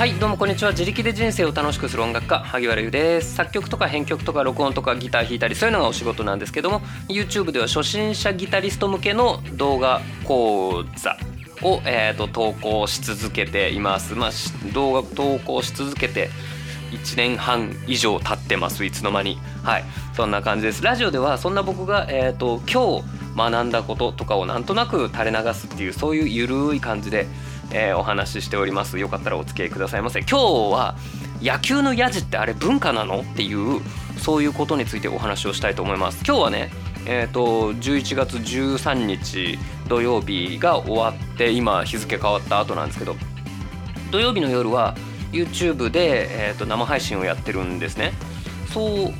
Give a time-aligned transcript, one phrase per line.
[0.00, 0.70] はいどうもこんにちは。
[0.70, 3.34] 自力で人生を楽しくする音楽家萩原優です。
[3.34, 11.18] 作曲とか編曲とか録音とかギター弾いたりそういうのがお仕事なんですけども YouTube では初心者ギタリスト向けの動画講座
[11.60, 14.14] を、えーと、投稿し続けています。
[14.14, 14.30] まあ
[14.72, 16.30] 動画投稿し続けて
[16.92, 18.86] 1年半以上経ってます。
[18.86, 19.36] いつの間に。
[19.62, 19.84] はい。
[20.14, 20.82] そんな感じです。
[20.82, 27.26] ラジオではそんな僕が、えーと今日学んだこととかをなんとなく垂れ流すっていうそういうゆるい感じで
[27.72, 28.98] えー、お話ししております。
[28.98, 30.20] よかったらお付き合いくださいませ。
[30.20, 30.36] 今日
[30.72, 30.96] は
[31.42, 33.80] 野球のやじってあれ文化なのっていう
[34.18, 36.22] そういうことについてお話をしたいと思います。
[36.26, 36.70] 今日はね
[37.06, 43.16] えーと、11月13日土曜日が終わって今日付変わった後なんですけど
[44.10, 44.94] 土曜日の夜は
[45.32, 48.12] YouTube で、えーと、生配信をやってるんですね。
[48.72, 49.12] そ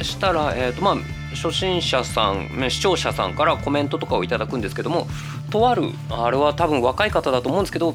[0.00, 0.96] うしたら、えーとまあ、
[1.34, 5.06] 初心者さん視聴者さんからコメントとかをいただくんですけども
[5.50, 7.94] とあるあれは多分若い方だと思うんですけど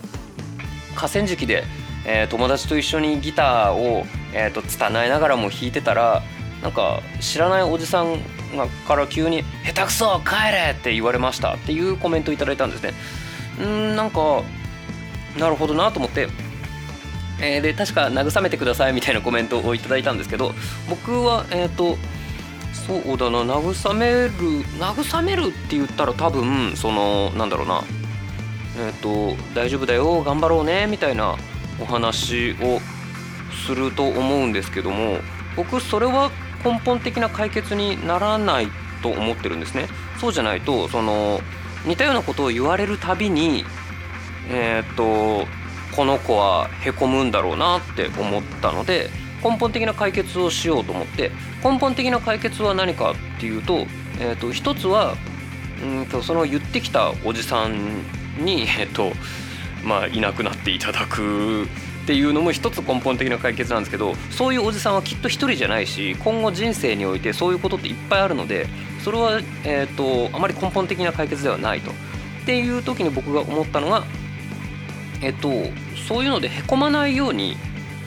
[0.96, 1.64] 河川敷で、
[2.06, 6.22] えー、友達と一緒にギターを、えーと、拙いながらも弾いてたら
[6.62, 8.18] なんか知らないおじさん
[8.56, 12.94] がから急に「下手くそ帰れ!」って言われましたっていうコメントをいただいたんですね。
[13.66, 14.44] んなんか
[15.38, 16.30] なるほどなと思って、
[17.42, 20.54] えー、で確か慰めてくださいみたいなコメントをいただいたんですけど
[20.90, 21.98] 僕はえっ、ー、と
[22.74, 24.30] そうだな慰める
[24.80, 27.84] 慰めるって言ったら多分そのなんだろうな。
[28.76, 31.36] えっ、ー、と大丈夫だよ頑張ろうねみたいな
[31.80, 32.80] お話を
[33.66, 35.20] すると思うんですけども
[35.56, 36.32] 僕それは
[36.66, 38.68] 根本的な解決にならない
[39.04, 39.88] と思ってるんですね。
[40.20, 41.40] そうじゃないとその
[41.86, 43.66] 似たようなことを言われるたびに
[44.50, 45.48] えっ、ー、と
[45.96, 49.10] この子はへこむんだろうなって思ったので
[49.44, 51.32] 根本的な解決をしようと思って
[51.64, 53.86] 根本的な解決は何かっていうと,、
[54.20, 55.16] えーと、一つは
[55.84, 58.04] うんとその言ってきたおじさん
[58.38, 59.12] に、 えーと
[59.84, 68.68] まあ、いなくなっていただくっていうのも一つ根本的な解決なんですけどそういうおじさんはきっと一人じゃないし今後人生においてそういうことっていっぱいあるので
[69.04, 71.92] それは、えーと、あまり根本的な解決ではないと。
[71.92, 74.04] っていう時に僕が思ったのが、
[75.22, 75.72] えっ、ー、と、
[76.08, 77.56] そういうのでへこまないように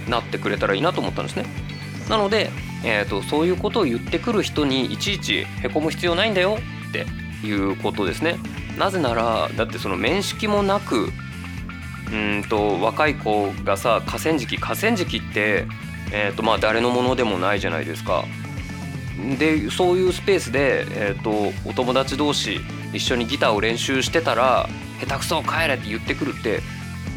[0.09, 1.47] なってくれたらいいなと思ったんですね。
[2.09, 2.51] なので、
[2.85, 6.59] えーと、そういうことを言ってくる人にいちいちへこむ必要ないんだよ
[6.89, 7.07] って
[7.47, 8.39] いうことですね。
[8.79, 11.11] なぜならだってその面識もなく
[12.13, 15.67] うんと若い子がさ河川敷河川敷って、
[16.13, 18.25] えーとまあ、誰のものでもないじゃないですか。
[19.39, 22.61] でそういうスペースで、えーとお友達同士
[22.93, 24.69] 一緒にギターを練習してたら
[25.01, 26.61] 「下手くそ帰れ!」って言ってくるって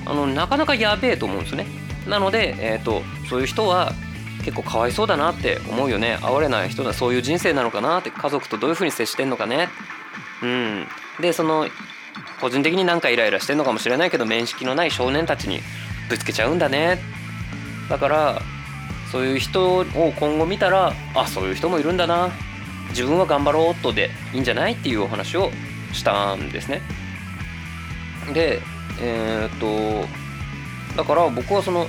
[0.06, 1.68] あのなかなかやべえと思うんですね。
[2.10, 3.94] なので、えーと、そういう人は
[4.44, 6.18] 結構かわいそうだなって思うよね。
[6.22, 9.70] 哀れない人だそういう人生なのかなって家族とどういうふうに接してんのかね。
[10.42, 10.88] うん。
[11.22, 11.68] でその
[12.42, 15.60] 個人的になんかイライラしてんのかもしれないけど面識のない少年たちに
[16.10, 17.00] ぶつけちゃうんだね。
[17.90, 18.42] だから
[19.12, 22.32] そういう人を今後見たらあそういう人もいるんだな。
[22.90, 25.52] 自分は頑張ろうとでいいんじゃないっていうお話を
[25.94, 26.82] したんですね。
[28.34, 28.62] で
[29.02, 30.08] えー、っと
[30.96, 31.88] だから僕はその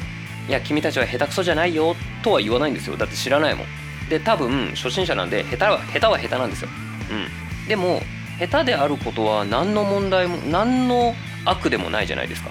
[0.49, 2.97] いや君たちは下手くそじゃないよとは言わないんですよ。
[2.97, 3.67] だって知らないもん。
[4.09, 6.71] で多分初心者なんで下手は下手は下手なんですよ。
[7.11, 7.69] うん。
[7.69, 8.01] でも
[8.39, 12.51] 下手であることは何の問題も何の悪でもないじゃないですか。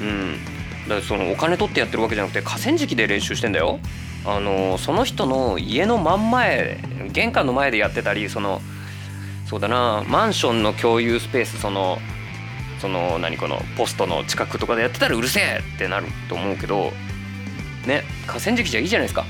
[0.00, 0.36] うん。
[0.88, 3.80] だからそのお金取ってやってるわけじゃなくて河川敷で練習してんだよ。
[4.26, 6.78] あのその人の家の真ん前
[7.12, 8.60] 玄関の前でやってたりその
[9.46, 11.98] そうだなマンションの共有スペースその
[12.80, 16.92] その何このポストの近くとかでやってたらうるせえってなると思うけど
[17.86, 19.24] ね河川敷じゃいいじゃないですか。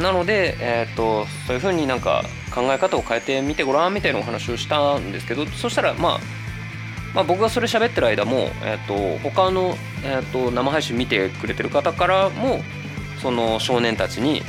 [0.00, 6.20] なので、えーと、そういうふうになんか考え方を変えてみてごらんみたいなお話をしたんですけどそしたら、まあ、
[7.14, 12.62] まあ僕がそれ喋ってる間も、えーと、他の、えーと、生配信見てくれてる方からも
[13.20, 14.40] その少年たちに、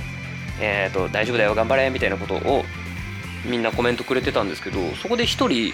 [0.62, 2.64] えーと「大丈夫だよ頑張れ」みたいなことを
[3.46, 5.74] みんなコメントくれてたんですけどそこで一人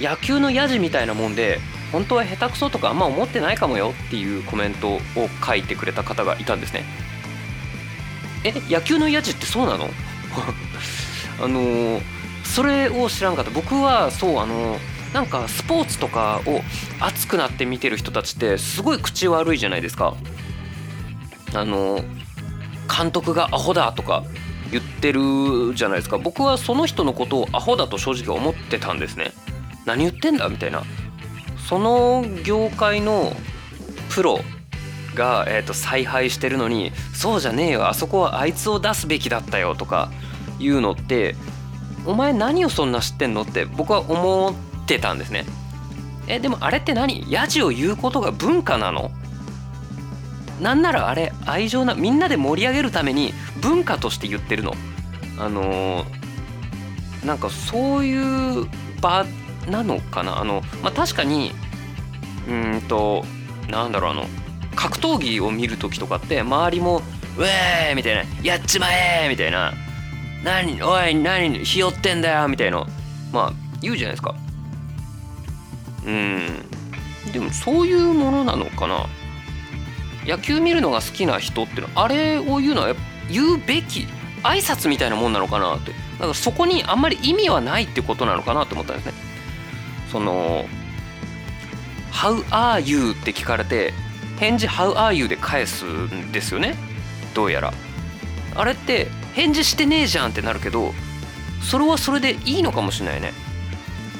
[0.00, 1.60] 野球のやじみたいなもんで
[1.92, 5.00] 本当は下手くそとかあんま思ってないかもよっていうコメントを
[5.44, 6.84] 書いてくれた方がいたんですね。
[8.44, 9.88] え野球のやじってそうなの？
[11.40, 12.00] あのー、
[12.44, 13.50] それを知らんかった。
[13.50, 16.62] 僕はそうあのー、なんかスポーツとかを
[17.00, 20.14] 熱くなって見てる人たちってすごい口悪いじゃないですか。
[21.54, 22.04] あのー、
[23.02, 24.24] 監督がアホだとか
[24.70, 26.18] 言ってるじゃないですか。
[26.18, 29.32] 僕はその人のことをアホだと正直思ってたんですね。
[29.88, 30.84] 何言ってんだみたいな。
[31.68, 33.32] その業界の
[34.10, 34.40] プロ
[35.14, 40.10] が、えーと、采配してるのにそうじゃねえよあそこはあいつを出すべきだったよとか
[40.58, 41.34] いうのって
[42.06, 44.54] お前何をそんな知ってんのって僕は思っ
[44.86, 45.44] てたんですね。
[46.26, 47.24] えでもあれって何？
[47.30, 49.10] ヤジを言うことが文化なの？
[50.60, 54.74] なんならあれ愛情なみんなで盛り上げるために文化として言ってるの。
[55.38, 58.66] あのー、なんかそういう
[59.00, 59.26] 場
[59.68, 60.38] なのかな？
[60.40, 61.52] あの、まあ、確かに
[62.48, 63.24] うんと
[63.68, 64.26] なんだろうあの
[64.74, 67.02] 格闘技を見る時とかって周りも
[67.36, 69.74] 「ウェー!」みたいな「やっちまえ!」みたいな
[70.44, 72.86] 「何おい何ひよってんだよ!」みたいな
[73.32, 74.34] まあ言うじゃないですか
[76.06, 76.64] うん
[77.32, 79.06] でもそういうものなのかな？
[80.26, 82.94] 野球見るのが好きな人ってのあれを言うのは
[83.30, 84.06] 言うべき
[84.42, 89.12] 挨拶みたいなもんなのかなってだからそこにあんまり意味はないってことなのかなって思ったんですね
[90.10, 90.66] その
[92.12, 93.92] 「How are you?」って聞かれて
[94.38, 96.76] 返事「How are you?」で返すんですよね
[97.34, 97.72] どうやら
[98.54, 100.94] あれって返事してねえじゃんってなるけど
[101.62, 103.32] それはそれでいいのかもしれないね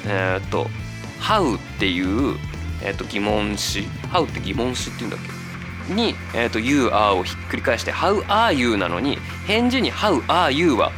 [0.05, 0.69] えー、っと
[1.19, 2.37] 「How」っていう、
[2.81, 5.19] えー、っと疑問詞「How」って疑問詞っていうんだっ
[5.87, 5.93] け？
[5.93, 10.91] に、えー、と You are をひっくり返して How are you なのに返事に How are you は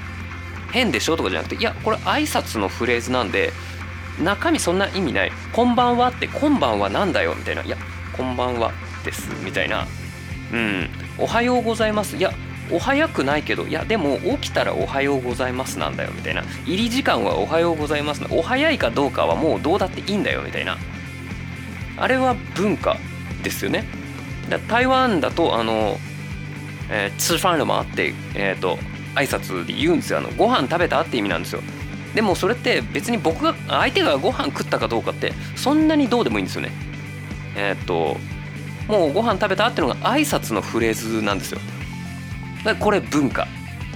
[0.73, 3.53] 変でしょとかじゃなくていやこれ挨拶のフレーズなんで
[4.21, 7.77] 中身そんな意味ない「こんばんは」って「今晩は何だよ」みたいな「いや
[8.13, 8.71] こんばんは
[9.03, 9.87] です」みたいな
[10.53, 10.89] 「うん。
[11.17, 12.31] おはようございます」いや
[12.71, 16.43] お早くないけどいやでも起きたらおはようございますなんだよみたいな。
[16.65, 20.77] 入り時間はおはようございますお早いかどうかはもうどうだっていいんだよみたいな。
[21.97, 22.97] あれは文化
[23.43, 23.85] ですよね。
[24.49, 25.99] だ台湾だとあの、
[26.89, 27.81] えー、吃飯了吗？
[27.81, 28.77] って、えーと、
[29.15, 30.19] 挨拶で言うんですよ。
[30.19, 31.61] あのご飯食べたって意味なんですよ。
[32.15, 36.71] でもそれって別に僕が相手がご飯食ったかどうかってそんなにどうでもいいんですよね。
[37.55, 38.17] えっ、と
[38.87, 41.59] もうご飯食べたってのが挨拶のフレーズなんですよ。
[42.65, 43.47] だこれ文化、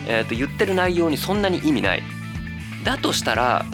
[0.07, 2.03] えー、と言ってる内容にそんなに意味ない。
[2.83, 3.65] だとしたら、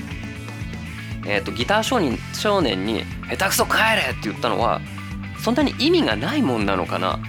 [1.25, 4.81] えー、とギター少年少年に「下手くそ帰れ!」って言ったのは
[5.37, 7.19] そんなに意味がないもんなのかな。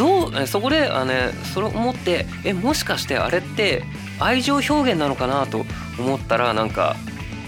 [0.00, 3.84] どうそこであ、ね、それを思ってえもしかしてあれって
[4.18, 5.66] 愛情表現なのかなと
[5.98, 6.96] 思ったらなんか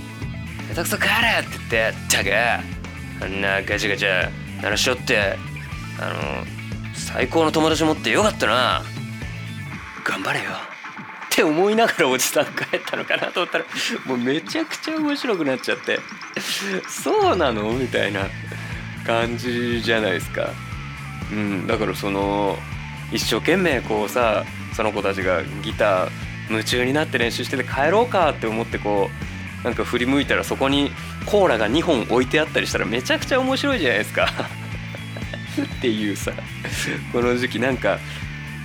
[0.69, 4.29] 「下手くそ帰れ!」って言って「ったくあんなガチャガチャ
[4.61, 5.39] 鳴らしよって
[5.99, 6.45] あの
[6.95, 8.83] 最高の友達持ってよかったな
[10.05, 10.55] 頑張れよっ
[11.31, 13.65] て思いながらおじさん帰ったのかなと思ったら
[14.05, 15.99] もうめちゃくちゃ面白くなっちゃって
[16.87, 17.73] そうなの？
[17.73, 18.27] みたいな
[19.07, 20.51] 感じじゃないですか。
[21.33, 22.57] うん、だからその
[23.11, 24.45] 一生懸命こうさ
[24.75, 26.11] その子たちがギター
[26.51, 29.09] 夢中になって練習してて帰ろうかって思ってこ
[29.63, 30.91] うなんか振り向いたらそこに
[31.25, 34.29] コーラが2本置いてあったりしたらめちゃくちゃ面白いじゃないですか。
[35.79, 36.33] っていうさ
[37.13, 37.99] この時期なんか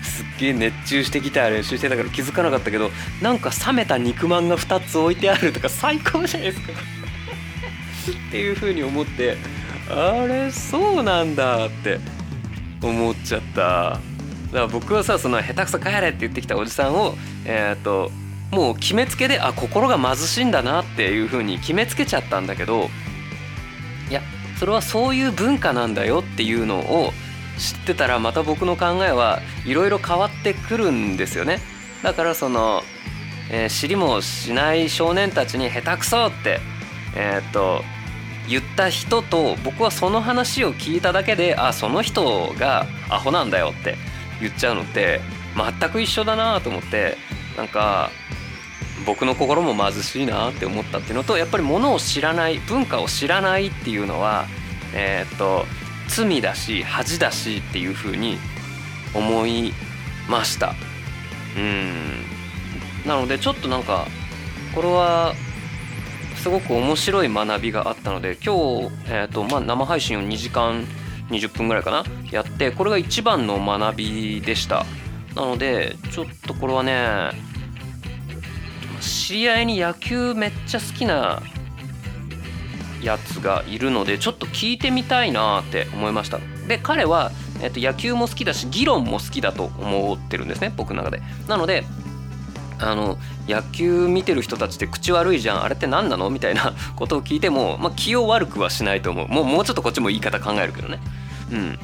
[0.02, 2.92] すっげえ熱中してギター練習してたから気づかなかったけど
[3.22, 6.74] なんか冷めた肉まんが2つ置いてあるとか最高じゃないですか。
[8.12, 9.38] っていう風に思って
[9.90, 12.17] あれそうなんだって。
[12.82, 13.92] 思っちゃった。
[13.92, 14.00] だか
[14.52, 17.16] ら僕はさその下手くそ帰れって言ってきたおじさんを
[17.46, 18.12] えっ、と
[18.52, 22.90] もう決めつけであ心が貧しいんだなっていう風に決めつけちゃったんだけど
[24.10, 24.22] いや
[24.58, 27.12] それはそういう文化なんだよっていうのを
[27.58, 31.60] 知ってたらまた僕の考えはいろいろ変わってくるんですよね。
[32.04, 32.84] だからその、
[33.52, 36.60] えー、知りもしない少年たちに下手くそって
[37.16, 37.84] えー、っと
[38.48, 43.96] 言った人と僕はその話を聞いただけであその人がアホなんだよって
[44.40, 45.20] 言っちゃうのって
[45.80, 47.18] 全く一緒だなと思って
[47.58, 48.10] なんか
[49.06, 54.46] 僕の心も貧しいなって思ったっていうのとやっぱりものを知らない文化を知らないっていうのは
[54.94, 55.66] えー、っと
[56.08, 58.38] 罪だし恥だしっていうふうに
[59.14, 59.74] 思い
[60.30, 60.74] ました。
[61.58, 62.26] うん。
[63.06, 64.08] なのでちょっとなんか
[64.74, 65.34] これは
[66.48, 68.56] すごく面白い学びがあったので今
[68.88, 70.86] 日、えーとまあ、生配信を2時間
[71.30, 74.86] 20分ぐらいかなやってこれが一番の学びでした。
[75.36, 77.32] なのでちょっとこれはね
[79.02, 81.42] 知り合いに野球めっちゃ好きな
[83.02, 86.40] やつがいるのでちょっと聞いてみたいなって思いました。
[86.70, 91.22] で彼は、えっと、野球も好きだし議論も好きだと思ってるんですね僕の中で。
[91.50, 91.84] なので
[92.80, 93.18] あの
[93.48, 95.64] 野球見てる人たちって口悪いじゃん。
[95.64, 96.30] あれって何なの？
[96.30, 99.28] みたいな ことを聞いても、まあ、気を悪くはしないと思う。
[99.28, 101.00] もうもうちょっとこっちも言い方考えるけどね。
[101.52, 101.80] うん。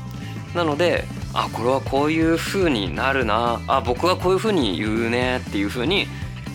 [0.53, 3.59] なのであこれはこういう風になるな。
[3.67, 6.07] あ僕はこういう風に言うねっていう風に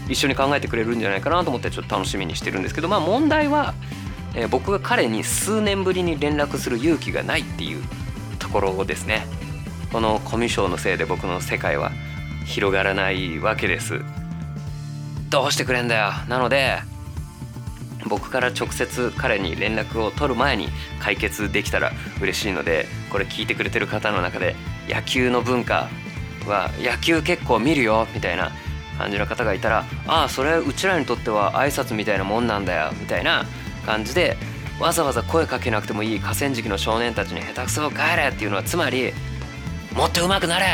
[0.09, 2.89] 一緒に考えてくれるんじゃないかなと思ってちょっと楽しみにしてるんですけど。
[2.89, 3.75] まあ問題は、
[4.35, 7.83] えー、僕が彼に数年ぶりに連絡する勇気がないっていう
[8.39, 9.27] ところですね。
[9.93, 11.93] このコミュ障のせいで僕の世界は
[12.45, 14.03] 広がらないわけです。
[15.29, 16.13] どうしてくれんだよ。
[16.29, 16.79] なので
[18.09, 20.69] 僕から直接彼に連絡を取る前に
[21.01, 24.55] 解決できたら嬉しいのでこれ聞いてくれてる方の中で
[24.89, 25.89] 野球の文化
[26.47, 28.53] は野球結構見るよみたいな
[28.97, 33.45] 感じの方がいたらああそれうちらにとっては挨拶みたいなもんなんだよみたいな
[33.85, 34.37] 感じで
[34.81, 39.13] わざわざ声かけなくてもいい河川敷の少年たちに下手くそを帰れっていうのはつまり
[39.95, 40.67] もっと上手くなれ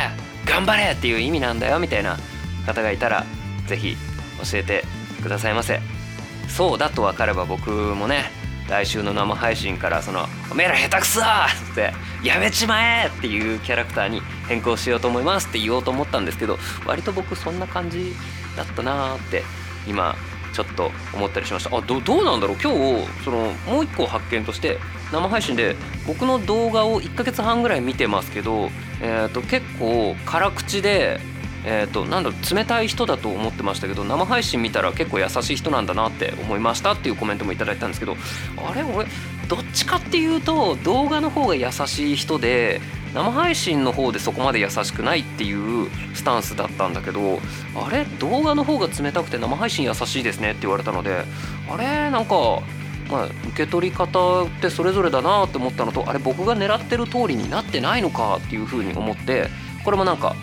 [0.45, 2.17] 頑張れっていう意味なんだよみたいな
[2.65, 3.25] 方がいたら
[3.67, 3.97] 是非
[4.43, 4.83] 教えて
[5.21, 5.79] くださいませ
[6.47, 8.25] そうだと分かれば僕もね
[8.69, 11.23] 来週の生配信からその「おめえら下手くそ!」っ
[11.75, 18.15] て「やめちまえ!」っていうキャラクターに変更しようと思いますって言おうと思ったんですけど割と僕そんな感じ
[18.55, 19.43] だったなーって
[19.87, 20.15] 今
[20.53, 22.57] ちょっと思ったりしましたあどどうなんだろう？
[22.61, 24.79] 今日そのもう一個発見として
[25.11, 25.75] 生配信で
[26.07, 28.69] 僕の動画を1ヶ月半ぐらい見てますけど、
[29.01, 31.19] えー、と結構辛口で
[31.67, 38.15] えーと、なんだろう冷たい人だと思ってましたけど生配信見たら結構優しい人なんだなって思いましたっていうコメントもいただいたんですけど
[38.57, 39.07] あれ俺
[39.47, 42.81] どっちかっていうと動画の方が優しい人で
[43.15, 47.39] 生配信の方でそこまで優しくないっていうスタンスだったんだけど
[47.75, 51.23] あれ動画の方が冷たくて生配信優しいですねって言われたので
[51.69, 52.61] あれなんか
[53.09, 59.47] まあ、受け取り方ってそれぞれだなって思ったのとあれ僕が狙ってる通りになってないのかっていうふうに思って
[59.83, 60.35] これもなんか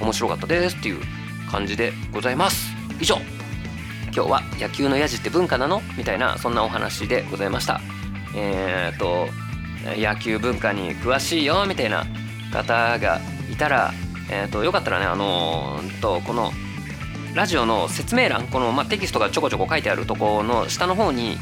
[0.00, 1.00] 面白かったですっていう
[1.50, 2.72] 感じでございます。
[3.00, 3.16] 以上。
[4.14, 7.80] 今日は野球のヤジって文化なのみたいなそんなお話でございました。
[8.36, 9.26] えー、っと
[10.00, 12.04] 野球文化に詳しいよみたいな
[12.52, 13.20] 方が
[13.50, 13.92] いたら
[14.30, 16.52] えー、っとよかったらねあのー、とこの
[17.34, 21.36] ラジオの説明欄この、ま、テキストがちょこちょこ書いてあるとこの下の方に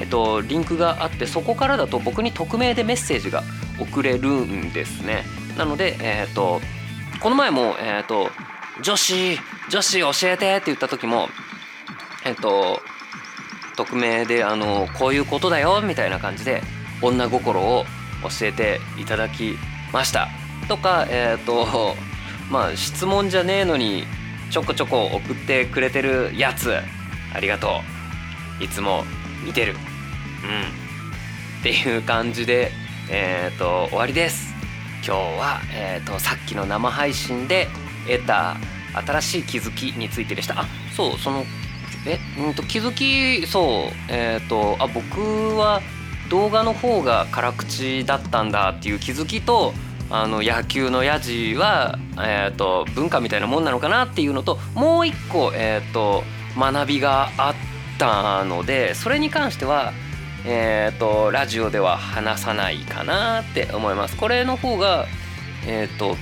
[0.00, 3.42] えっと、リンクがあってそこからだと僕に匿名でメッセージが
[3.78, 5.24] 送れるんですね。
[5.56, 6.60] なので、えっと
[7.24, 8.30] この前も、えっ、ー、と、
[8.82, 9.38] 女子、
[9.70, 11.30] 女子教えてって言った時も、
[12.22, 12.82] えっ、ー、と、
[13.78, 16.60] 匿名で、あの、こういうことだよ、みたいな感じで、
[17.00, 17.86] 女心を
[18.24, 19.56] 教えていただき
[19.90, 20.28] ました。
[20.68, 21.96] とか、えっ、ー、と、
[22.50, 24.04] まあ、質問じゃねえのに、
[24.50, 26.76] ちょこちょこ送ってくれてるやつ、
[27.34, 27.80] ありがと
[28.60, 28.64] う。
[28.64, 29.02] いつも
[29.46, 29.72] 見てる。
[29.72, 29.78] うん。
[31.60, 32.70] っていう感じで、
[33.08, 34.53] えっ、と、終わりです。
[35.06, 37.68] 今日は、えーと、さっきの生配信で
[38.10, 38.56] 得た
[39.06, 40.60] 新しい気づきについてでした。
[40.60, 40.64] あ
[40.96, 41.44] そうその
[42.06, 45.82] えうんと気づきそうえっ、ー、とあ僕は
[46.30, 49.74] 動画の方が辛口だったんだっていう気づきと
[50.10, 56.22] あの野球のやじは、えーと、文化みたいなもんなのかなっていうのともう一個、えーと
[56.56, 57.54] 学びがあっ
[57.98, 59.92] たのでそれに関しては
[60.46, 64.16] えーと、ラジオでは話さないかなって思います。
[64.16, 65.06] これの方が
[65.66, 66.16] えっ、ー、と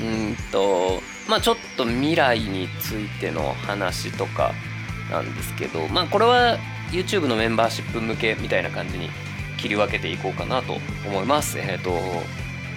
[0.00, 4.52] うんとまあちょっと未来についての話とか
[5.10, 6.58] なんですけどまあこれは
[6.90, 9.10] YouTube のメンバーシップ向けみたいな感じに
[9.58, 11.58] 切り分けていこうかなと思います。
[11.58, 11.98] えっ、ー、と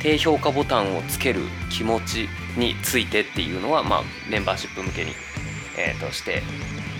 [0.01, 1.39] 低評価ボタンをつける
[1.71, 5.13] 気持ちについてっていうのはまあメンバーシップ向けに、
[5.77, 6.43] えーとして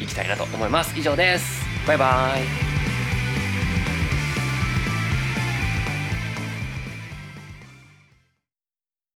[0.02, 0.98] いきたいなと思います。
[0.98, 1.66] 以上です。
[1.86, 2.36] バイバ
[2.70, 2.73] イ。